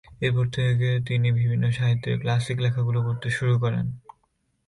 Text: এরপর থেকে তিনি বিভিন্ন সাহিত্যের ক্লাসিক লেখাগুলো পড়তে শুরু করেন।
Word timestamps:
এরপর 0.21 0.45
থেকে 0.49 0.89
তিনি 1.07 1.27
বিভিন্ন 1.31 1.65
সাহিত্যের 1.71 2.15
ক্লাসিক 2.19 2.57
লেখাগুলো 2.59 2.99
পড়তে 3.03 3.29
শুরু 3.29 3.55
করেন। 3.59 3.85